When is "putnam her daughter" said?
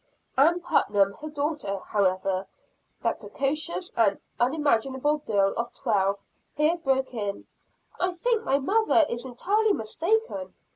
0.61-1.77